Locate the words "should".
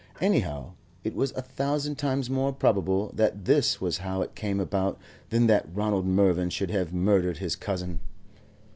6.49-6.71